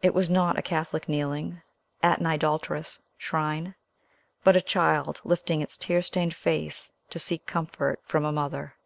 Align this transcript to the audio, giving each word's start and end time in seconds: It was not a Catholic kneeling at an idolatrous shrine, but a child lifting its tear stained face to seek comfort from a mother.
It 0.00 0.14
was 0.14 0.30
not 0.30 0.56
a 0.58 0.62
Catholic 0.62 1.10
kneeling 1.10 1.60
at 2.02 2.20
an 2.20 2.26
idolatrous 2.26 3.00
shrine, 3.18 3.74
but 4.44 4.56
a 4.56 4.62
child 4.62 5.20
lifting 5.24 5.60
its 5.60 5.76
tear 5.76 6.00
stained 6.00 6.34
face 6.34 6.90
to 7.10 7.18
seek 7.18 7.44
comfort 7.44 8.00
from 8.02 8.24
a 8.24 8.32
mother. 8.32 8.76